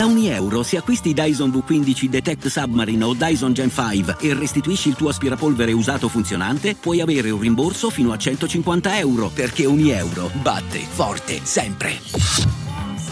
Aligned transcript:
Da 0.00 0.06
ogni 0.06 0.28
euro, 0.28 0.62
se 0.62 0.78
acquisti 0.78 1.12
Dyson 1.12 1.50
V15 1.50 2.06
Detect 2.06 2.46
Submarine 2.46 3.04
o 3.04 3.12
Dyson 3.12 3.52
Gen 3.52 3.68
5 3.68 4.16
e 4.18 4.32
restituisci 4.32 4.88
il 4.88 4.94
tuo 4.94 5.10
aspirapolvere 5.10 5.72
usato 5.72 6.08
funzionante, 6.08 6.74
puoi 6.74 7.02
avere 7.02 7.28
un 7.28 7.38
rimborso 7.38 7.90
fino 7.90 8.10
a 8.10 8.16
150 8.16 8.96
euro, 8.98 9.28
perché 9.28 9.66
ogni 9.66 9.90
euro 9.90 10.30
batte 10.40 10.78
forte 10.78 11.44
sempre. 11.44 11.90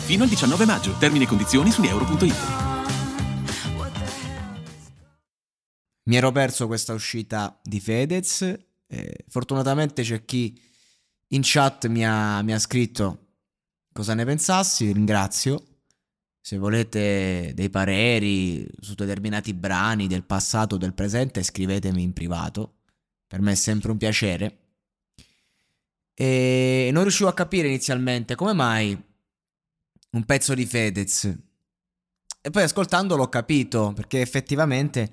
Fino 0.07 0.23
al 0.23 0.31
19 0.31 0.65
maggio. 0.65 0.97
Termini 0.97 1.25
e 1.25 1.27
condizioni 1.27 1.71
su 1.71 1.83
euro.it. 1.83 2.37
Mi 6.05 6.17
ero 6.17 6.33
perso 6.33 6.67
questa 6.69 6.95
uscita 6.95 7.61
di 7.63 7.81
Fedez. 7.81 8.41
Eh, 8.87 9.25
fortunatamente 9.29 10.03
c'è 10.03 10.25
chi 10.25 10.59
in 11.33 11.43
chat 11.45 11.87
mi 11.89 12.07
ha, 12.07 12.41
mi 12.41 12.55
ha 12.55 12.59
scritto 12.59 13.27
cosa 13.93 14.15
ne 14.15 14.25
pensassi, 14.25 14.91
ringrazio. 14.91 15.68
Se 16.49 16.57
volete 16.57 17.53
dei 17.55 17.69
pareri 17.69 18.67
su 18.81 18.95
determinati 18.95 19.53
brani 19.53 20.07
del 20.07 20.23
passato 20.23 20.77
o 20.77 20.79
del 20.79 20.95
presente, 20.95 21.43
scrivetemi 21.43 22.03
in 22.03 22.15
privato. 22.15 22.77
Per 23.27 23.43
me 23.43 23.53
è 23.53 23.55
sempre 23.55 23.91
un 23.91 23.99
piacere. 23.99 24.59
E 26.15 26.89
non 26.91 27.03
riuscivo 27.03 27.29
a 27.29 27.35
capire 27.35 27.69
inizialmente 27.69 28.35
come 28.35 28.55
mai 28.55 28.99
un 30.13 30.25
pezzo 30.25 30.55
di 30.55 30.65
Fedez. 30.65 31.25
E 32.41 32.49
poi 32.49 32.63
ascoltandolo 32.63 33.25
ho 33.25 33.29
capito, 33.29 33.93
perché 33.93 34.23
effettivamente 34.23 35.13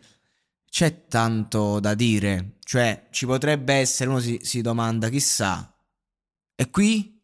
c'è 0.70 1.06
tanto 1.08 1.82
da 1.82 1.96
dire. 1.96 2.60
Cioè, 2.64 3.08
ci 3.12 3.26
potrebbe 3.26 3.74
essere, 3.74 4.10
uno 4.10 4.20
si, 4.22 4.40
si 4.42 4.62
domanda, 4.62 5.10
chissà. 5.10 5.76
E 6.56 6.70
qui? 6.70 7.22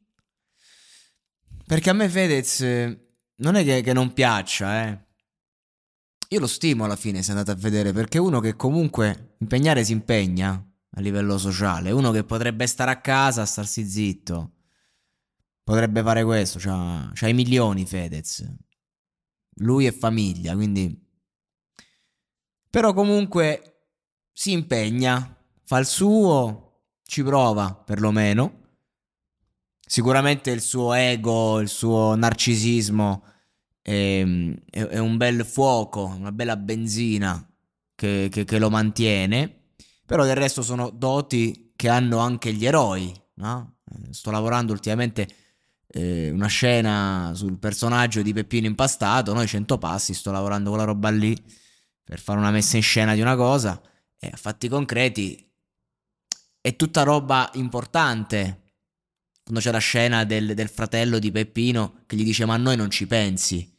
Perché 1.65 1.89
a 1.89 1.93
me 1.93 2.09
Fedez 2.09 3.09
non 3.41 3.55
è 3.55 3.63
che, 3.63 3.81
che 3.81 3.93
non 3.93 4.13
piaccia, 4.13 4.87
eh. 4.87 5.05
Io 6.29 6.39
lo 6.39 6.47
stimo 6.47 6.85
alla 6.85 6.95
fine, 6.95 7.21
se 7.21 7.31
andate 7.31 7.51
a 7.51 7.55
vedere, 7.55 7.91
perché 7.91 8.17
uno 8.17 8.39
che 8.39 8.55
comunque 8.55 9.35
impegnare 9.39 9.83
si 9.83 9.91
impegna 9.91 10.51
a 10.91 11.01
livello 11.01 11.37
sociale, 11.37 11.91
uno 11.91 12.11
che 12.11 12.23
potrebbe 12.23 12.67
stare 12.67 12.91
a 12.91 13.01
casa, 13.01 13.45
starsi 13.45 13.85
zitto, 13.85 14.53
potrebbe 15.63 16.01
fare 16.01 16.23
questo, 16.23 16.57
c'ha, 16.59 17.11
c'ha 17.13 17.27
i 17.27 17.33
milioni 17.33 17.85
Fedez, 17.85 18.49
lui 19.55 19.85
è 19.85 19.91
famiglia, 19.91 20.53
quindi... 20.53 21.09
Però 22.69 22.93
comunque 22.93 23.87
si 24.31 24.53
impegna, 24.53 25.37
fa 25.65 25.77
il 25.79 25.85
suo, 25.85 26.83
ci 27.03 27.21
prova 27.21 27.73
perlomeno. 27.73 28.59
Sicuramente 29.85 30.51
il 30.51 30.61
suo 30.61 30.93
ego, 30.93 31.59
il 31.59 31.67
suo 31.67 32.15
narcisismo 32.15 33.30
è, 33.81 34.25
è, 34.69 34.79
è 34.79 34.97
un 34.97 35.17
bel 35.17 35.45
fuoco, 35.45 36.05
una 36.05 36.31
bella 36.31 36.57
benzina 36.57 37.45
che, 37.95 38.29
che, 38.31 38.45
che, 38.45 38.59
lo 38.59 38.69
mantiene. 38.69 39.73
Però 40.05 40.23
del 40.23 40.35
resto 40.35 40.61
sono 40.61 40.89
doti 40.89 41.73
che 41.75 41.89
hanno 41.89 42.19
anche 42.19 42.53
gli 42.53 42.65
eroi. 42.65 43.13
No? 43.35 43.77
Sto 44.11 44.31
lavorando 44.31 44.71
ultimamente 44.71 45.27
eh, 45.87 46.29
una 46.29 46.47
scena 46.47 47.31
sul 47.33 47.57
personaggio 47.57 48.21
di 48.21 48.33
Peppino 48.33 48.67
impastato. 48.67 49.33
Noi 49.33 49.47
100 49.47 49.77
passi, 49.77 50.13
sto 50.13 50.31
lavorando 50.31 50.69
quella 50.69 50.85
roba 50.85 51.09
lì 51.09 51.35
per 52.03 52.19
fare 52.19 52.39
una 52.39 52.51
messa 52.51 52.77
in 52.77 52.83
scena 52.83 53.13
di 53.13 53.21
una 53.21 53.35
cosa. 53.35 53.81
E 54.19 54.29
a 54.31 54.37
fatti 54.37 54.67
concreti 54.67 55.49
è 56.59 56.75
tutta 56.75 57.03
roba 57.03 57.49
importante 57.55 58.59
quando 59.43 59.61
c'è 59.61 59.71
la 59.71 59.79
scena 59.79 60.23
del, 60.23 60.53
del, 60.53 60.69
fratello 60.69 61.17
di 61.17 61.31
Peppino 61.31 62.03
che 62.05 62.15
gli 62.15 62.23
dice 62.23 62.45
ma 62.45 62.53
a 62.53 62.57
noi 62.57 62.75
non 62.75 62.89
ci 62.91 63.07
pensi. 63.07 63.70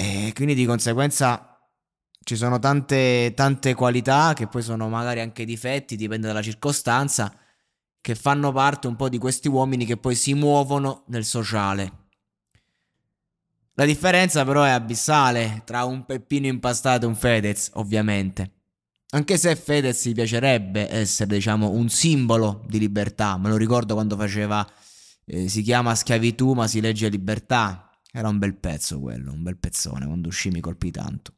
E 0.00 0.32
quindi 0.34 0.54
di 0.54 0.64
conseguenza 0.64 1.60
ci 2.24 2.34
sono 2.34 2.58
tante, 2.58 3.34
tante 3.36 3.74
qualità 3.74 4.32
che 4.32 4.46
poi 4.46 4.62
sono 4.62 4.88
magari 4.88 5.20
anche 5.20 5.44
difetti, 5.44 5.94
dipende 5.94 6.26
dalla 6.26 6.40
circostanza, 6.40 7.30
che 8.00 8.14
fanno 8.14 8.50
parte 8.50 8.86
un 8.86 8.96
po' 8.96 9.10
di 9.10 9.18
questi 9.18 9.48
uomini 9.48 9.84
che 9.84 9.98
poi 9.98 10.14
si 10.14 10.32
muovono 10.32 11.04
nel 11.08 11.26
sociale. 11.26 11.92
La 13.74 13.84
differenza 13.84 14.42
però 14.46 14.62
è 14.62 14.70
abissale 14.70 15.64
tra 15.66 15.84
un 15.84 16.06
Peppino 16.06 16.46
impastato 16.46 17.04
e 17.04 17.08
un 17.08 17.14
Fedez, 17.14 17.68
ovviamente. 17.74 18.52
Anche 19.10 19.36
se 19.36 19.54
Fedez 19.54 20.06
gli 20.06 20.14
piacerebbe 20.14 20.90
essere, 20.90 21.34
diciamo, 21.34 21.68
un 21.68 21.90
simbolo 21.90 22.64
di 22.66 22.78
libertà. 22.78 23.36
Me 23.36 23.50
lo 23.50 23.56
ricordo 23.58 23.92
quando 23.92 24.16
faceva, 24.16 24.66
eh, 25.26 25.46
si 25.46 25.60
chiama 25.60 25.94
Schiavitù 25.94 26.54
ma 26.54 26.66
si 26.66 26.80
legge 26.80 27.10
Libertà. 27.10 27.89
Era 28.12 28.28
un 28.28 28.38
bel 28.38 28.56
pezzo 28.56 28.98
quello, 29.00 29.32
un 29.32 29.42
bel 29.42 29.56
pezzone, 29.56 30.06
quando 30.06 30.28
uscì 30.28 30.50
mi 30.50 30.60
colpì 30.60 30.90
tanto. 30.90 31.34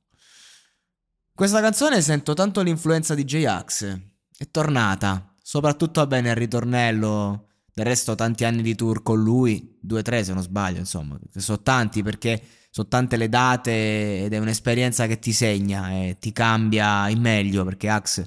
Questa 1.34 1.60
canzone 1.60 2.00
sento 2.00 2.34
tanto 2.34 2.62
l'influenza 2.62 3.14
di 3.14 3.24
J-Ax. 3.24 4.00
È 4.36 4.50
tornata, 4.50 5.34
soprattutto 5.42 6.06
bene 6.06 6.30
il 6.30 6.36
ritornello. 6.36 7.48
Del 7.74 7.86
resto 7.86 8.14
tanti 8.14 8.44
anni 8.44 8.60
di 8.60 8.74
tour 8.74 9.02
con 9.02 9.22
lui, 9.22 9.78
due 9.80 10.00
o 10.00 10.02
tre 10.02 10.22
se 10.24 10.34
non 10.34 10.42
sbaglio, 10.42 10.78
insomma, 10.78 11.18
sono 11.34 11.62
tanti 11.62 12.02
perché 12.02 12.42
sono 12.68 12.86
tante 12.86 13.16
le 13.16 13.30
date 13.30 14.24
ed 14.24 14.32
è 14.32 14.38
un'esperienza 14.38 15.06
che 15.06 15.18
ti 15.18 15.32
segna 15.32 15.90
e 15.90 16.18
ti 16.18 16.32
cambia 16.32 17.08
in 17.08 17.20
meglio 17.20 17.64
perché 17.64 17.88
Axe, 17.88 18.26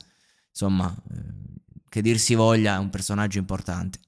insomma, 0.49 0.91
eh, 1.11 1.61
che 1.89 2.01
dir 2.01 2.19
si 2.19 2.33
voglia, 2.33 2.75
è 2.75 2.79
un 2.79 2.89
personaggio 2.89 3.37
importante. 3.37 3.99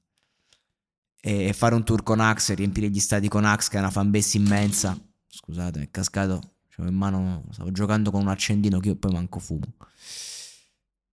E 1.27 1.51
fare 1.51 1.75
un 1.75 1.83
tour 1.83 2.03
con 2.03 2.21
Axe, 2.21 2.53
riempire 2.53 2.89
gli 2.89 3.01
stadi 3.01 3.27
con 3.27 3.43
Axe, 3.43 3.69
che 3.69 3.75
è 3.75 3.79
una 3.79 3.91
fanbase 3.91 4.37
immensa. 4.37 4.97
Scusate, 5.27 5.81
è 5.81 5.91
cascato. 5.91 6.59
Cioè, 6.69 6.87
in 6.87 6.95
mano 6.95 7.43
stavo 7.51 7.69
giocando 7.71 8.11
con 8.11 8.21
un 8.21 8.29
accendino 8.29 8.79
che 8.79 8.87
io 8.87 8.95
poi 8.95 9.11
manco 9.11 9.39
fumo. 9.39 9.75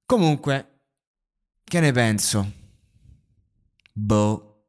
Comunque, 0.07 0.83
che 1.65 1.81
ne 1.81 1.91
penso? 1.91 2.53
Boh. 3.93 4.69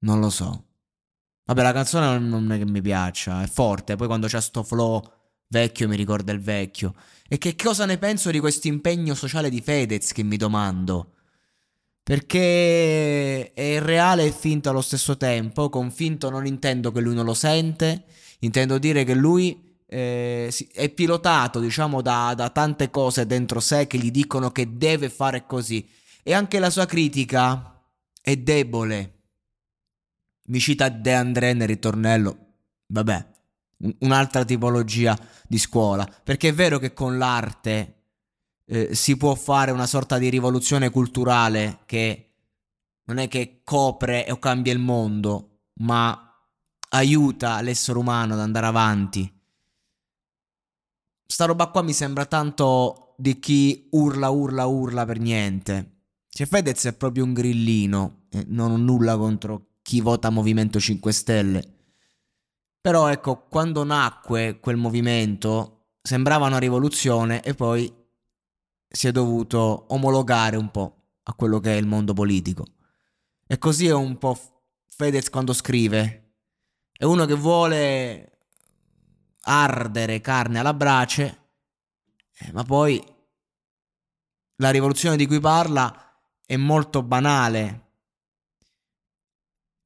Non 0.00 0.20
lo 0.20 0.28
so. 0.28 0.66
Vabbè, 1.44 1.62
la 1.62 1.72
canzone 1.72 2.18
non 2.18 2.52
è 2.52 2.58
che 2.58 2.66
mi 2.66 2.82
piaccia, 2.82 3.42
è 3.42 3.46
forte. 3.46 3.96
Poi 3.96 4.08
quando 4.08 4.26
c'è 4.26 4.42
sto 4.42 4.62
flow 4.62 5.02
vecchio 5.48 5.88
mi 5.88 5.96
ricorda 5.96 6.32
il 6.32 6.40
vecchio. 6.40 6.94
E 7.26 7.38
che 7.38 7.56
cosa 7.56 7.86
ne 7.86 7.96
penso 7.96 8.30
di 8.30 8.40
questo 8.40 8.68
impegno 8.68 9.14
sociale 9.14 9.48
di 9.48 9.62
Fedez 9.62 10.12
che 10.12 10.22
mi 10.22 10.36
domando? 10.36 11.14
Perché 12.02 13.52
è 13.52 13.80
reale 13.80 14.24
e 14.24 14.32
finto 14.32 14.70
allo 14.70 14.80
stesso 14.80 15.16
tempo. 15.16 15.68
Con 15.68 15.90
finto 15.90 16.30
non 16.30 16.46
intendo 16.46 16.90
che 16.92 17.00
lui 17.00 17.14
non 17.14 17.24
lo 17.24 17.34
sente, 17.34 18.04
intendo 18.40 18.78
dire 18.78 19.04
che 19.04 19.14
lui 19.14 19.76
eh, 19.86 20.52
è 20.72 20.88
pilotato, 20.90 21.60
diciamo, 21.60 22.02
da, 22.02 22.34
da 22.34 22.50
tante 22.50 22.90
cose 22.90 23.26
dentro 23.26 23.60
sé 23.60 23.86
che 23.86 23.98
gli 23.98 24.10
dicono 24.10 24.50
che 24.50 24.76
deve 24.76 25.08
fare 25.08 25.46
così. 25.46 25.88
E 26.22 26.32
anche 26.34 26.58
la 26.58 26.70
sua 26.70 26.86
critica 26.86 27.80
è 28.20 28.36
debole 28.36 29.20
mi 30.46 30.58
cita 30.58 30.88
De 30.88 31.14
André 31.14 31.52
nel 31.52 31.68
ritornello. 31.68 32.36
Vabbè, 32.86 33.26
un'altra 34.00 34.44
tipologia 34.44 35.18
di 35.46 35.58
scuola. 35.58 36.08
Perché 36.22 36.48
è 36.48 36.54
vero 36.54 36.78
che 36.78 36.92
con 36.92 37.18
l'arte 37.18 38.01
eh, 38.66 38.94
si 38.94 39.16
può 39.16 39.34
fare 39.34 39.70
una 39.70 39.86
sorta 39.86 40.18
di 40.18 40.28
rivoluzione 40.28 40.90
culturale 40.90 41.80
che 41.86 42.32
non 43.04 43.18
è 43.18 43.28
che 43.28 43.60
copre 43.64 44.26
o 44.30 44.38
cambia 44.38 44.72
il 44.72 44.78
mondo, 44.78 45.64
ma 45.80 46.32
aiuta 46.90 47.60
l'essere 47.60 47.98
umano 47.98 48.34
ad 48.34 48.40
andare 48.40 48.66
avanti. 48.66 49.40
Sta 51.26 51.44
roba 51.46 51.68
qua 51.68 51.82
mi 51.82 51.92
sembra 51.92 52.26
tanto 52.26 53.14
di 53.16 53.38
chi 53.38 53.88
urla, 53.92 54.28
urla, 54.28 54.66
urla 54.66 55.04
per 55.04 55.18
niente. 55.18 55.90
Cioè 56.28 56.46
Fedez 56.46 56.86
è 56.86 56.94
proprio 56.94 57.24
un 57.24 57.32
grillino, 57.32 58.26
e 58.30 58.44
non 58.48 58.70
ho 58.70 58.76
nulla 58.76 59.16
contro 59.16 59.72
chi 59.82 60.00
vota 60.00 60.30
Movimento 60.30 60.78
5 60.78 61.12
Stelle. 61.12 61.76
Però 62.80 63.08
ecco, 63.08 63.46
quando 63.48 63.84
nacque 63.84 64.58
quel 64.60 64.76
movimento 64.76 65.96
sembrava 66.02 66.46
una 66.46 66.58
rivoluzione 66.58 67.42
e 67.42 67.54
poi 67.54 68.01
si 68.92 69.08
è 69.08 69.12
dovuto 69.12 69.86
omologare 69.88 70.56
un 70.56 70.70
po' 70.70 71.02
a 71.24 71.34
quello 71.34 71.60
che 71.60 71.72
è 71.72 71.76
il 71.76 71.86
mondo 71.86 72.12
politico. 72.12 72.66
E 73.46 73.58
così 73.58 73.86
è 73.86 73.94
un 73.94 74.18
po' 74.18 74.38
Fedez 74.86 75.30
quando 75.30 75.52
scrive. 75.52 76.34
È 76.92 77.04
uno 77.04 77.24
che 77.24 77.34
vuole 77.34 78.38
ardere 79.40 80.20
carne 80.20 80.58
alla 80.58 80.74
brace, 80.74 81.40
eh, 82.38 82.52
ma 82.52 82.62
poi 82.64 83.02
la 84.56 84.70
rivoluzione 84.70 85.16
di 85.16 85.26
cui 85.26 85.40
parla 85.40 86.20
è 86.44 86.56
molto 86.56 87.02
banale, 87.02 87.80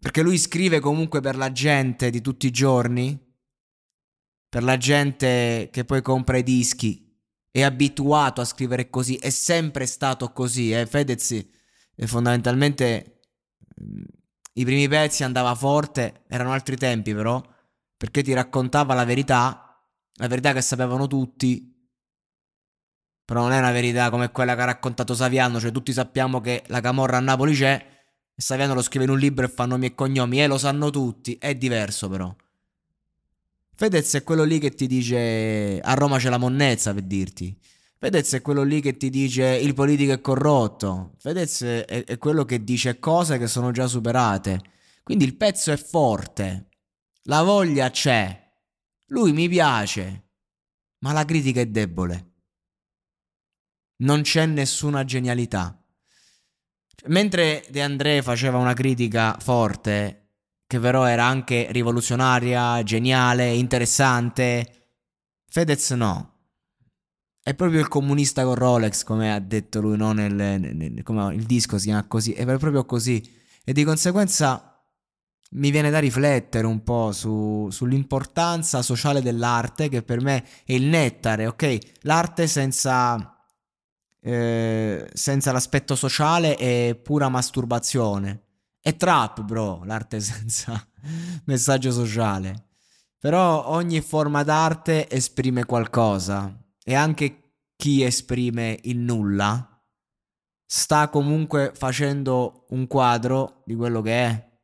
perché 0.00 0.20
lui 0.20 0.37
scrive 0.37 0.81
comunque 0.81 1.20
per 1.20 1.37
la 1.37 1.53
gente 1.53 2.11
di 2.11 2.20
tutti 2.20 2.47
i 2.47 2.50
giorni, 2.50 3.19
per 4.49 4.62
la 4.62 4.76
gente 4.76 5.69
che 5.73 5.85
poi 5.85 6.03
compra 6.03 6.37
i 6.37 6.43
dischi, 6.43 7.06
è 7.61 7.62
abituato 7.62 8.43
a 8.43 8.44
scrivere 8.44 8.91
così, 8.91 9.17
è 9.17 9.31
sempre 9.31 9.87
stato 9.87 10.31
così. 10.31 10.73
Eh? 10.73 10.85
Fedez 10.85 11.31
eh, 11.31 12.06
fondamentalmente 12.06 13.20
i 14.53 14.64
primi 14.64 14.87
pezzi 14.88 15.25
andava 15.25 15.55
forte, 15.55 16.25
erano 16.29 16.53
altri 16.53 16.76
tempi 16.76 17.14
però, 17.14 17.43
perché 17.97 18.23
ti 18.23 18.35
raccontava 18.35 18.93
la 18.93 19.05
verità, 19.05 19.82
la 20.17 20.26
verità 20.26 20.53
che 20.53 20.61
sapevano 20.61 21.06
tutti, 21.06 21.75
però 23.25 23.41
non 23.41 23.53
è 23.53 23.58
una 23.58 23.73
verità 23.73 24.11
come 24.11 24.31
quella 24.31 24.55
che 24.55 24.61
ha 24.61 24.67
raccontato 24.67 25.14
Saviano, 25.14 25.58
cioè 25.58 25.73
tutti 25.73 25.94
sappiamo 25.94 26.43
che 26.43 26.62
la 26.67 26.81
Camorra 26.81 27.17
a 27.17 27.20
Napoli 27.20 27.55
c'è, 27.55 27.75
e 28.35 28.43
Saviano 28.43 28.75
lo 28.75 28.82
scrive 28.82 29.05
in 29.05 29.11
un 29.11 29.19
libro 29.19 29.47
e 29.47 29.49
fa 29.49 29.64
nomi 29.64 29.87
e 29.87 29.94
cognomi, 29.94 30.43
e 30.43 30.47
lo 30.47 30.58
sanno 30.58 30.91
tutti, 30.91 31.38
è 31.38 31.55
diverso 31.55 32.08
però. 32.11 32.35
Fedez 33.78 34.14
è 34.14 34.23
quello 34.23 34.44
lì 34.44 34.58
che 34.58 34.70
ti 34.70 34.87
dice 34.87 35.78
a 35.81 35.93
Roma 35.93 36.17
c'è 36.17 36.31
la 36.31 36.38
monnezza 36.38 36.94
per 36.94 37.02
dirti. 37.02 37.55
Fedez 37.99 38.32
è 38.32 38.40
quello 38.40 38.62
lì 38.62 38.81
che 38.81 38.96
ti 38.96 39.11
dice 39.11 39.44
il 39.44 39.75
politico 39.75 40.12
è 40.12 40.20
corrotto. 40.23 41.12
Fedez 41.19 41.62
è, 41.62 41.84
è 41.84 42.17
quello 42.17 42.46
che 42.46 42.64
dice 42.64 42.99
cose 42.99 43.37
che 43.37 43.46
sono 43.46 43.73
già 43.73 43.87
superate. 43.87 44.62
Quindi 45.02 45.25
il 45.25 45.37
pezzo 45.37 45.73
è 45.73 45.76
forte. 45.76 46.69
La 47.25 47.43
voglia 47.43 47.90
c'è. 47.90 48.50
Lui 49.08 49.32
mi 49.32 49.46
piace. 49.46 50.31
Ma 51.00 51.12
la 51.12 51.26
critica 51.26 51.61
è 51.61 51.67
debole. 51.67 52.32
Non 53.96 54.22
c'è 54.22 54.46
nessuna 54.46 55.05
genialità. 55.05 55.79
Mentre 57.08 57.64
De 57.69 57.82
André 57.82 58.22
faceva 58.22 58.56
una 58.56 58.72
critica 58.72 59.37
forte, 59.38 60.25
che 60.67 60.81
però 60.81 61.05
era 61.05 61.25
anche 61.25 61.69
rivoluzionaria, 61.71 62.83
geniale, 62.83 63.53
interessante, 63.53 64.77
Fedez 65.49 65.91
no. 65.93 66.33
È 67.43 67.55
proprio 67.55 67.79
il 67.79 67.89
comunista 67.89 68.43
con 68.43 68.57
Rolex, 68.57 69.05
come 69.05 69.33
ha 69.33 69.39
detto 69.39 69.81
lui, 69.81 69.97
no? 69.97 70.13
Nel, 70.13 70.35
nel, 70.35 71.03
come 71.05 71.33
il 71.35 71.45
disco 71.45 71.79
si 71.79 71.87
chiama 71.87 72.05
così, 72.07 72.33
è 72.33 72.45
proprio 72.45 72.85
così. 72.85 73.23
E 73.65 73.73
di 73.73 73.85
conseguenza 73.85 74.85
mi 75.53 75.71
viene 75.71 75.91
da 75.91 76.01
riflettere 76.01 76.67
un 76.67 76.83
po' 76.83 77.13
su, 77.13 77.69
sull'importanza 77.71 78.83
sociale 78.83 79.23
dell'arte, 79.23 79.89
che 79.89 80.03
per 80.03 80.21
me 80.21 80.45
è 80.65 80.73
il 80.73 80.85
nettare, 80.85 81.47
ok? 81.47 81.79
L'arte 82.01 82.49
senza, 82.49 83.39
eh, 84.21 85.09
senza 85.13 85.53
l'aspetto 85.53 85.95
sociale 85.95 86.57
è 86.57 86.99
pura 87.01 87.29
masturbazione. 87.29 88.45
È 88.87 88.97
trap, 88.97 89.43
bro, 89.43 89.83
l'arte 89.83 90.21
senza 90.23 90.81
messaggio 91.47 91.91
sociale. 91.91 92.69
Però 93.19 93.67
ogni 93.71 94.00
forma 94.00 94.44
d'arte 94.44 95.11
esprime 95.11 95.65
qualcosa 95.65 96.56
e 96.85 96.94
anche 96.94 97.55
chi 97.75 98.05
esprime 98.05 98.79
il 98.85 98.99
nulla 98.99 99.83
sta 100.65 101.09
comunque 101.09 101.73
facendo 101.75 102.67
un 102.69 102.87
quadro 102.87 103.65
di 103.67 103.75
quello 103.75 104.00
che 104.03 104.25
è. 104.25 104.59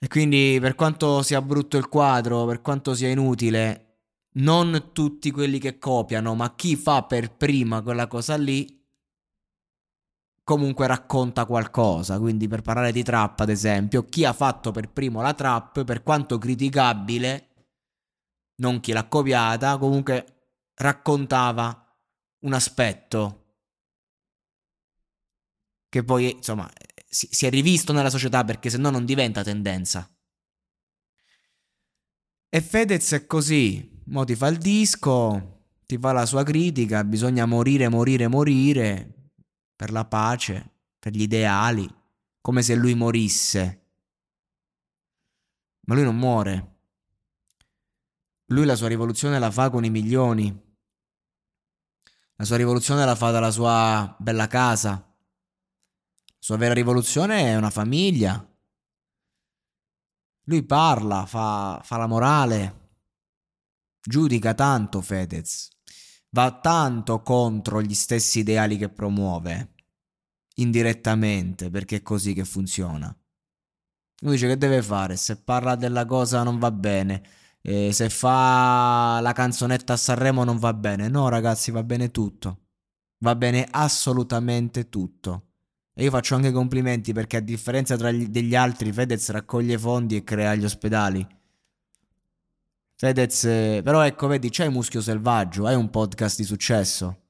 E 0.00 0.06
quindi 0.06 0.58
per 0.60 0.74
quanto 0.74 1.22
sia 1.22 1.40
brutto 1.40 1.78
il 1.78 1.88
quadro, 1.88 2.44
per 2.44 2.60
quanto 2.60 2.92
sia 2.94 3.08
inutile, 3.08 4.02
non 4.32 4.90
tutti 4.92 5.30
quelli 5.30 5.58
che 5.58 5.78
copiano, 5.78 6.34
ma 6.34 6.54
chi 6.54 6.76
fa 6.76 7.04
per 7.04 7.34
prima 7.34 7.80
quella 7.80 8.06
cosa 8.06 8.36
lì, 8.36 8.77
comunque 10.48 10.86
racconta 10.86 11.44
qualcosa. 11.44 12.18
Quindi 12.18 12.48
per 12.48 12.62
parlare 12.62 12.90
di 12.90 13.02
trap, 13.02 13.40
ad 13.40 13.50
esempio, 13.50 14.06
chi 14.06 14.24
ha 14.24 14.32
fatto 14.32 14.70
per 14.70 14.88
primo 14.88 15.20
la 15.20 15.34
trap, 15.34 15.84
per 15.84 16.02
quanto 16.02 16.38
criticabile, 16.38 17.48
non 18.62 18.80
chi 18.80 18.92
l'ha 18.92 19.06
copiata, 19.06 19.76
comunque 19.76 20.24
raccontava 20.76 21.94
un 22.44 22.54
aspetto 22.54 23.56
che 25.90 26.02
poi, 26.02 26.30
insomma, 26.30 26.66
si, 27.06 27.28
si 27.30 27.44
è 27.44 27.50
rivisto 27.50 27.92
nella 27.92 28.08
società 28.08 28.42
perché 28.42 28.70
se 28.70 28.78
no 28.78 28.88
non 28.88 29.04
diventa 29.04 29.42
tendenza. 29.42 30.10
E 32.48 32.60
Fedez 32.62 33.12
è 33.12 33.26
così, 33.26 34.02
mo 34.06 34.24
ti 34.24 34.34
fa 34.34 34.46
il 34.46 34.56
disco, 34.56 35.64
ti 35.84 35.98
fa 35.98 36.12
la 36.12 36.24
sua 36.24 36.42
critica, 36.42 37.04
bisogna 37.04 37.44
morire, 37.44 37.90
morire, 37.90 38.28
morire 38.28 39.17
per 39.78 39.92
la 39.92 40.04
pace, 40.04 40.72
per 40.98 41.12
gli 41.12 41.22
ideali, 41.22 41.88
come 42.40 42.62
se 42.62 42.74
lui 42.74 42.96
morisse. 42.96 43.90
Ma 45.82 45.94
lui 45.94 46.02
non 46.02 46.16
muore. 46.16 46.80
Lui 48.46 48.66
la 48.66 48.74
sua 48.74 48.88
rivoluzione 48.88 49.38
la 49.38 49.52
fa 49.52 49.70
con 49.70 49.84
i 49.84 49.90
milioni. 49.90 50.46
La 52.34 52.44
sua 52.44 52.56
rivoluzione 52.56 53.04
la 53.04 53.14
fa 53.14 53.30
dalla 53.30 53.52
sua 53.52 54.16
bella 54.18 54.48
casa. 54.48 54.90
La 54.90 56.36
sua 56.40 56.56
vera 56.56 56.74
rivoluzione 56.74 57.42
è 57.42 57.54
una 57.54 57.70
famiglia. 57.70 58.44
Lui 60.46 60.64
parla, 60.64 61.24
fa, 61.24 61.80
fa 61.84 61.96
la 61.96 62.08
morale, 62.08 62.96
giudica 64.00 64.54
tanto 64.54 65.02
Fedez, 65.02 65.68
va 66.30 66.58
tanto 66.60 67.22
contro 67.22 67.82
gli 67.82 67.94
stessi 67.94 68.40
ideali 68.40 68.76
che 68.76 68.88
promuove, 68.88 69.74
indirettamente, 70.56 71.70
perché 71.70 71.96
è 71.96 72.02
così 72.02 72.34
che 72.34 72.44
funziona. 72.44 73.14
Lui 74.20 74.32
dice 74.32 74.48
che 74.48 74.58
deve 74.58 74.82
fare, 74.82 75.16
se 75.16 75.36
parla 75.42 75.76
della 75.76 76.04
cosa 76.04 76.42
non 76.42 76.58
va 76.58 76.70
bene, 76.72 77.22
eh, 77.62 77.92
se 77.92 78.08
fa 78.08 79.20
la 79.20 79.32
canzonetta 79.32 79.92
a 79.92 79.96
Sanremo 79.96 80.44
non 80.44 80.58
va 80.58 80.72
bene. 80.74 81.08
No, 81.08 81.28
ragazzi, 81.28 81.70
va 81.70 81.82
bene 81.82 82.10
tutto. 82.10 82.66
Va 83.18 83.34
bene 83.34 83.66
assolutamente 83.70 84.88
tutto. 84.88 85.48
E 85.94 86.04
io 86.04 86.10
faccio 86.10 86.34
anche 86.36 86.52
complimenti 86.52 87.12
perché 87.12 87.38
a 87.38 87.40
differenza 87.40 87.96
gli, 88.10 88.28
degli 88.28 88.54
altri, 88.54 88.92
Fedez 88.92 89.30
raccoglie 89.30 89.78
fondi 89.78 90.16
e 90.16 90.24
crea 90.24 90.54
gli 90.54 90.64
ospedali. 90.64 91.26
Fedez, 93.00 93.42
però 93.42 94.04
ecco, 94.04 94.26
vedi, 94.26 94.50
c'hai 94.50 94.70
Muschio 94.70 95.00
Selvaggio, 95.00 95.66
hai 95.66 95.76
un 95.76 95.88
podcast 95.88 96.36
di 96.36 96.42
successo. 96.42 97.26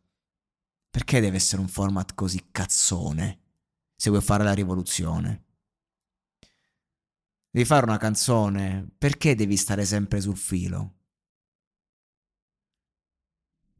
Perché 0.88 1.20
deve 1.20 1.36
essere 1.36 1.60
un 1.60 1.68
format 1.68 2.14
così 2.14 2.48
cazzone 2.50 3.40
se 3.94 4.08
vuoi 4.08 4.22
fare 4.22 4.44
la 4.44 4.54
rivoluzione? 4.54 5.44
Devi 7.50 7.66
fare 7.66 7.84
una 7.84 7.98
canzone, 7.98 8.88
perché 8.96 9.34
devi 9.34 9.58
stare 9.58 9.84
sempre 9.84 10.22
sul 10.22 10.38
filo? 10.38 10.94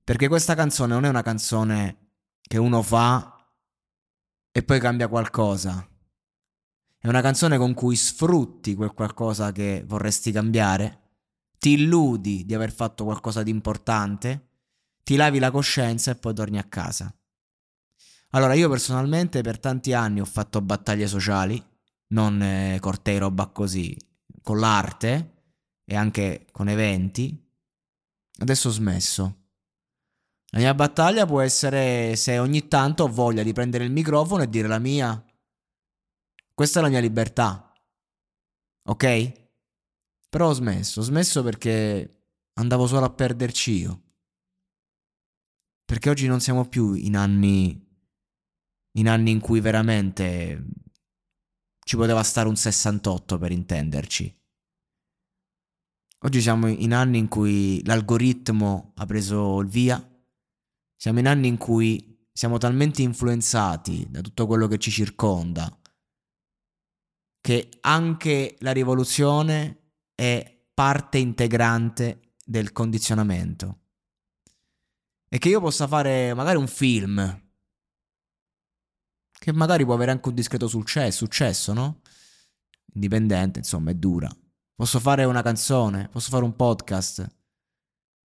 Perché 0.04 0.28
questa 0.28 0.54
canzone 0.54 0.92
non 0.92 1.06
è 1.06 1.08
una 1.08 1.22
canzone 1.22 2.10
che 2.42 2.58
uno 2.58 2.82
fa 2.82 3.50
e 4.52 4.62
poi 4.62 4.78
cambia 4.78 5.08
qualcosa. 5.08 5.88
È 6.98 7.08
una 7.08 7.22
canzone 7.22 7.56
con 7.56 7.72
cui 7.72 7.96
sfrutti 7.96 8.74
quel 8.74 8.92
qualcosa 8.92 9.52
che 9.52 9.84
vorresti 9.86 10.32
cambiare, 10.32 11.07
ti 11.58 11.72
illudi 11.72 12.44
di 12.44 12.54
aver 12.54 12.72
fatto 12.72 13.04
qualcosa 13.04 13.42
di 13.42 13.50
importante, 13.50 14.48
ti 15.02 15.16
lavi 15.16 15.38
la 15.38 15.50
coscienza 15.50 16.10
e 16.10 16.16
poi 16.16 16.34
torni 16.34 16.58
a 16.58 16.64
casa. 16.64 17.12
Allora 18.30 18.54
io 18.54 18.68
personalmente 18.68 19.40
per 19.40 19.58
tanti 19.58 19.92
anni 19.92 20.20
ho 20.20 20.24
fatto 20.24 20.60
battaglie 20.60 21.06
sociali, 21.06 21.62
non 22.08 22.40
eh, 22.42 22.78
cortei, 22.80 23.18
roba 23.18 23.46
così, 23.46 23.96
con 24.42 24.58
l'arte 24.58 25.34
e 25.84 25.96
anche 25.96 26.46
con 26.52 26.68
eventi. 26.68 27.46
Adesso 28.40 28.68
ho 28.68 28.72
smesso. 28.72 29.36
La 30.50 30.60
mia 30.60 30.74
battaglia 30.74 31.26
può 31.26 31.40
essere 31.40 32.16
se 32.16 32.38
ogni 32.38 32.68
tanto 32.68 33.04
ho 33.04 33.08
voglia 33.08 33.42
di 33.42 33.52
prendere 33.52 33.84
il 33.84 33.90
microfono 33.90 34.42
e 34.42 34.48
dire 34.48 34.68
la 34.68 34.78
mia. 34.78 35.22
Questa 36.54 36.80
è 36.80 36.82
la 36.82 36.88
mia 36.88 37.00
libertà. 37.00 37.72
Ok? 38.84 39.47
Però 40.28 40.48
ho 40.48 40.52
smesso, 40.52 41.00
ho 41.00 41.02
smesso 41.02 41.42
perché 41.42 42.22
andavo 42.54 42.86
solo 42.86 43.06
a 43.06 43.10
perderci 43.10 43.72
io. 43.72 44.02
Perché 45.84 46.10
oggi 46.10 46.26
non 46.26 46.40
siamo 46.40 46.66
più 46.66 46.92
in 46.92 47.16
anni 47.16 47.86
in 48.98 49.08
anni 49.08 49.30
in 49.30 49.40
cui 49.40 49.60
veramente 49.60 50.64
ci 51.84 51.96
poteva 51.96 52.22
stare 52.22 52.48
un 52.48 52.56
68 52.56 53.38
per 53.38 53.52
intenderci. 53.52 54.36
Oggi 56.22 56.40
siamo 56.40 56.66
in 56.66 56.92
anni 56.92 57.18
in 57.18 57.28
cui 57.28 57.80
l'algoritmo 57.84 58.92
ha 58.96 59.06
preso 59.06 59.60
il 59.60 59.68
via, 59.68 60.04
siamo 60.96 61.20
in 61.20 61.28
anni 61.28 61.46
in 61.46 61.56
cui 61.56 62.26
siamo 62.32 62.58
talmente 62.58 63.02
influenzati 63.02 64.06
da 64.10 64.20
tutto 64.20 64.46
quello 64.46 64.66
che 64.66 64.78
ci 64.78 64.90
circonda 64.90 65.78
che 67.40 67.68
anche 67.80 68.56
la 68.58 68.72
rivoluzione 68.72 69.87
è 70.18 70.66
parte 70.74 71.18
integrante 71.18 72.32
del 72.44 72.72
condizionamento. 72.72 73.82
E 75.28 75.38
che 75.38 75.48
io 75.48 75.60
possa 75.60 75.86
fare 75.86 76.34
magari 76.34 76.56
un 76.56 76.66
film 76.66 77.40
che 79.30 79.52
magari 79.52 79.84
può 79.84 79.94
avere 79.94 80.10
anche 80.10 80.28
un 80.28 80.34
discreto 80.34 80.66
successo, 80.66 81.18
successo, 81.18 81.72
no? 81.72 82.00
Indipendente, 82.94 83.60
insomma, 83.60 83.92
è 83.92 83.94
dura. 83.94 84.28
Posso 84.74 84.98
fare 84.98 85.22
una 85.22 85.42
canzone, 85.42 86.08
posso 86.08 86.30
fare 86.30 86.42
un 86.42 86.56
podcast. 86.56 87.24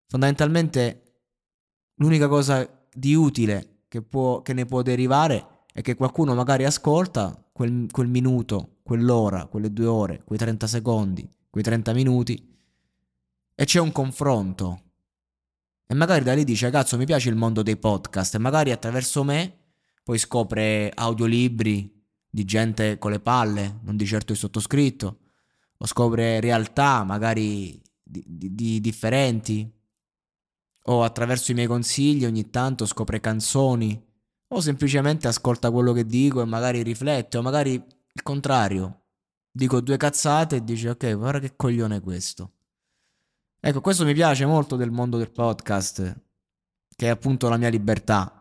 Fondamentalmente 0.08 1.20
l'unica 1.98 2.28
cosa 2.28 2.88
di 2.92 3.14
utile 3.14 3.84
che, 3.88 4.02
può, 4.02 4.42
che 4.42 4.54
ne 4.54 4.66
può 4.66 4.82
derivare 4.82 5.66
è 5.72 5.82
che 5.82 5.94
qualcuno 5.94 6.34
magari 6.34 6.66
ascolta 6.66 7.48
quel, 7.52 7.86
quel 7.92 8.08
minuto, 8.08 8.80
quell'ora, 8.82 9.46
quelle 9.46 9.72
due 9.72 9.86
ore, 9.86 10.24
quei 10.24 10.40
30 10.40 10.66
secondi, 10.66 11.30
quei 11.54 11.64
30 11.64 11.94
minuti 11.94 12.58
e 13.54 13.66
c'è 13.66 13.80
un 13.80 13.92
confronto. 13.92 14.82
E 15.86 15.94
magari 15.94 16.24
da 16.24 16.34
lì 16.34 16.44
dice, 16.44 16.72
cazzo, 16.72 16.98
mi 16.98 17.06
piace 17.06 17.30
il 17.30 17.36
mondo 17.36 17.62
dei 17.62 17.78
podcast 17.78 18.34
e 18.34 18.40
magari 18.40 18.72
attraverso 18.72 19.24
me 19.24 19.60
poi 20.04 20.18
scopre 20.18 20.92
audiolibri 20.92 22.06
di 22.28 22.44
gente 22.44 22.98
con 22.98 23.12
le 23.12 23.20
palle, 23.20 23.82
non 23.84 23.96
di 23.96 24.08
certo 24.08 24.32
il 24.32 24.40
sottoscritto, 24.40 25.20
o 25.78 25.86
scopre 25.86 26.40
realtà 26.40 27.04
magari 27.04 27.80
di, 28.02 28.24
di, 28.26 28.56
di 28.56 28.82
differenti, 28.82 29.72
o 30.86 31.04
attraverso 31.04 31.52
i 31.52 31.54
miei 31.54 31.68
consigli 31.68 32.26
ogni 32.26 32.50
tanto 32.50 32.88
scopre 32.88 33.20
canzoni, 33.20 34.04
o 34.48 34.60
semplicemente 34.60 35.28
ascolta 35.28 35.70
quello 35.70 35.94
che 35.94 36.08
dico 36.08 36.42
e 36.42 36.46
magari 36.46 36.82
riflette, 36.82 37.38
o 37.38 37.44
magari 37.44 37.74
il 37.74 38.24
contrario, 38.24 39.03
dico 39.56 39.82
due 39.82 39.98
cazzate 39.98 40.58
e 40.58 40.64
dice 40.64 40.90
ok, 40.90 41.16
guarda 41.16 41.40
che 41.40 41.56
coglione 41.56 41.98
è 41.98 42.02
questo. 42.02 42.52
Ecco, 43.60 43.80
questo 43.80 44.04
mi 44.04 44.14
piace 44.14 44.46
molto 44.46 44.76
del 44.76 44.92
mondo 44.92 45.18
del 45.18 45.32
podcast, 45.32 46.22
che 46.96 47.06
è 47.06 47.10
appunto 47.10 47.48
la 47.48 47.58
mia 47.58 47.70
libertà. 47.70 48.40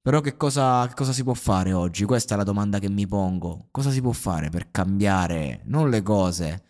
Però 0.00 0.20
che 0.20 0.36
cosa, 0.36 0.86
che 0.88 0.94
cosa, 0.94 1.12
si 1.12 1.22
può 1.22 1.34
fare 1.34 1.72
oggi? 1.72 2.04
Questa 2.04 2.34
è 2.34 2.36
la 2.36 2.42
domanda 2.42 2.78
che 2.78 2.88
mi 2.88 3.06
pongo. 3.06 3.68
Cosa 3.70 3.90
si 3.90 4.00
può 4.00 4.12
fare 4.12 4.48
per 4.48 4.70
cambiare 4.70 5.60
non 5.64 5.90
le 5.90 6.02
cose, 6.02 6.64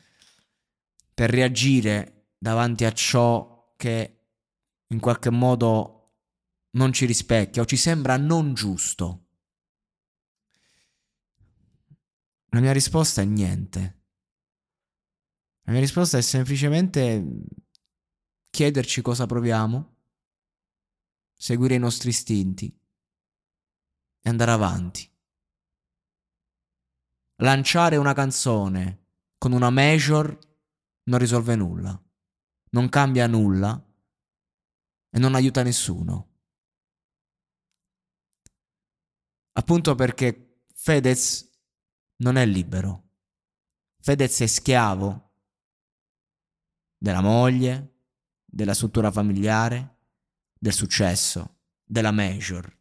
per 1.14 1.30
reagire 1.30 2.32
davanti 2.36 2.84
a 2.84 2.92
ciò 2.92 3.74
che 3.76 4.14
in 4.88 4.98
qualche 4.98 5.30
modo 5.30 5.94
non 6.72 6.92
ci 6.92 7.06
rispecchia 7.06 7.62
o 7.62 7.64
ci 7.64 7.76
sembra 7.76 8.16
non 8.16 8.54
giusto? 8.54 9.27
La 12.50 12.60
mia 12.60 12.72
risposta 12.72 13.20
è 13.20 13.24
niente. 13.24 13.96
La 15.62 15.72
mia 15.72 15.80
risposta 15.80 16.16
è 16.16 16.22
semplicemente 16.22 17.22
chiederci 18.48 19.02
cosa 19.02 19.26
proviamo, 19.26 19.96
seguire 21.34 21.74
i 21.74 21.78
nostri 21.78 22.08
istinti 22.08 22.66
e 24.20 24.28
andare 24.28 24.50
avanti. 24.50 25.10
Lanciare 27.40 27.96
una 27.96 28.14
canzone 28.14 29.06
con 29.36 29.52
una 29.52 29.70
major 29.70 30.36
non 31.04 31.18
risolve 31.18 31.54
nulla, 31.54 32.02
non 32.70 32.88
cambia 32.88 33.26
nulla 33.26 33.80
e 35.10 35.18
non 35.18 35.34
aiuta 35.34 35.62
nessuno. 35.62 36.32
Appunto 39.52 39.94
perché 39.94 40.64
Fedez 40.74 41.47
non 42.18 42.36
è 42.36 42.46
libero. 42.46 43.10
Fedez 44.00 44.40
è 44.40 44.46
schiavo 44.46 45.32
della 46.96 47.20
moglie, 47.20 47.96
della 48.44 48.74
struttura 48.74 49.10
familiare, 49.10 49.96
del 50.58 50.72
successo, 50.72 51.58
della 51.84 52.12
major 52.12 52.76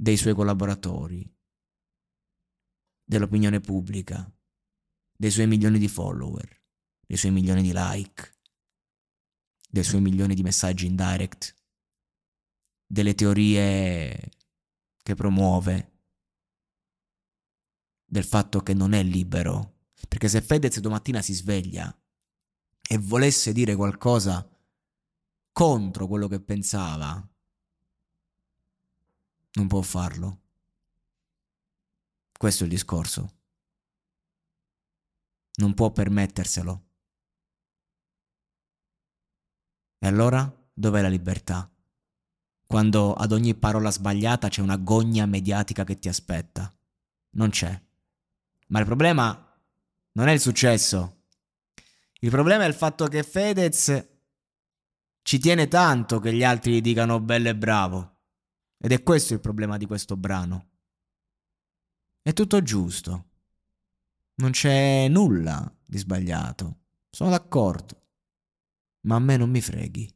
dei 0.00 0.16
suoi 0.16 0.32
collaboratori, 0.32 1.28
dell'opinione 3.02 3.58
pubblica, 3.58 4.32
dei 5.16 5.30
suoi 5.32 5.48
milioni 5.48 5.80
di 5.80 5.88
follower, 5.88 6.62
dei 7.04 7.16
suoi 7.16 7.32
milioni 7.32 7.62
di 7.62 7.72
like, 7.74 8.36
dei 9.68 9.82
suoi 9.82 10.00
milioni 10.00 10.36
di 10.36 10.44
messaggi 10.44 10.86
in 10.86 10.94
direct, 10.94 11.52
delle 12.86 13.16
teorie 13.16 14.30
che 15.02 15.14
promuove, 15.16 15.97
del 18.10 18.24
fatto 18.24 18.60
che 18.60 18.72
non 18.72 18.94
è 18.94 19.02
libero. 19.02 19.74
Perché 20.08 20.28
se 20.28 20.40
Fedez 20.40 20.80
domattina 20.80 21.20
si 21.20 21.34
sveglia 21.34 21.94
e 22.88 22.98
volesse 22.98 23.52
dire 23.52 23.76
qualcosa 23.76 24.48
contro 25.52 26.06
quello 26.06 26.26
che 26.28 26.40
pensava, 26.40 27.28
non 29.52 29.66
può 29.66 29.82
farlo. 29.82 30.40
Questo 32.32 32.62
è 32.62 32.66
il 32.66 32.72
discorso. 32.72 33.36
Non 35.56 35.74
può 35.74 35.90
permetterselo. 35.90 36.86
E 39.98 40.06
allora 40.06 40.70
dov'è 40.72 41.02
la 41.02 41.08
libertà? 41.08 41.70
Quando 42.64 43.14
ad 43.14 43.32
ogni 43.32 43.54
parola 43.56 43.90
sbagliata 43.90 44.48
c'è 44.48 44.62
una 44.62 44.76
gogna 44.76 45.26
mediatica 45.26 45.82
che 45.84 45.98
ti 45.98 46.08
aspetta. 46.08 46.72
Non 47.30 47.50
c'è. 47.50 47.87
Ma 48.68 48.80
il 48.80 48.86
problema 48.86 49.60
non 50.12 50.28
è 50.28 50.32
il 50.32 50.40
successo. 50.40 51.24
Il 52.20 52.30
problema 52.30 52.64
è 52.64 52.68
il 52.68 52.74
fatto 52.74 53.06
che 53.06 53.22
Fedez 53.22 54.08
ci 55.22 55.38
tiene 55.38 55.68
tanto 55.68 56.20
che 56.20 56.32
gli 56.32 56.42
altri 56.42 56.72
gli 56.72 56.80
dicano 56.80 57.20
bello 57.20 57.48
e 57.48 57.56
bravo. 57.56 58.16
Ed 58.78 58.92
è 58.92 59.02
questo 59.02 59.34
il 59.34 59.40
problema 59.40 59.76
di 59.76 59.86
questo 59.86 60.16
brano. 60.16 60.70
È 62.22 62.32
tutto 62.32 62.62
giusto. 62.62 63.26
Non 64.36 64.50
c'è 64.50 65.08
nulla 65.08 65.70
di 65.84 65.98
sbagliato. 65.98 66.78
Sono 67.10 67.30
d'accordo. 67.30 68.02
Ma 69.02 69.16
a 69.16 69.18
me 69.18 69.36
non 69.36 69.50
mi 69.50 69.60
freghi. 69.60 70.12